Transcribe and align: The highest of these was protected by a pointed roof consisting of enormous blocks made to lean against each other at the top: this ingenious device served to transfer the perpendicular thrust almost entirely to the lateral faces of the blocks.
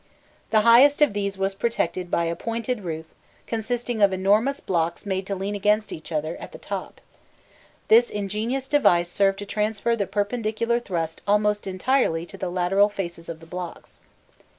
The 0.49 0.61
highest 0.61 0.99
of 1.03 1.13
these 1.13 1.37
was 1.37 1.53
protected 1.53 2.09
by 2.09 2.25
a 2.25 2.35
pointed 2.35 2.81
roof 2.83 3.05
consisting 3.45 4.01
of 4.01 4.11
enormous 4.11 4.59
blocks 4.59 5.05
made 5.05 5.27
to 5.27 5.35
lean 5.35 5.53
against 5.53 5.91
each 5.91 6.11
other 6.11 6.35
at 6.37 6.53
the 6.53 6.57
top: 6.57 6.99
this 7.87 8.09
ingenious 8.09 8.67
device 8.67 9.09
served 9.11 9.37
to 9.37 9.45
transfer 9.45 9.95
the 9.95 10.07
perpendicular 10.07 10.79
thrust 10.79 11.21
almost 11.27 11.67
entirely 11.67 12.25
to 12.25 12.35
the 12.39 12.49
lateral 12.49 12.89
faces 12.89 13.29
of 13.29 13.41
the 13.41 13.45
blocks. 13.45 14.01